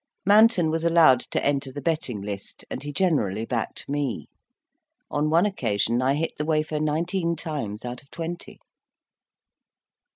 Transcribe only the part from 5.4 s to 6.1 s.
occasion,